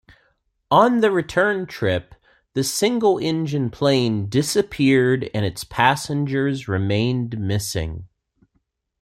[0.71, 2.15] On the return trip,
[2.55, 8.07] the single-engine plane disappeared and its passengers remained missing.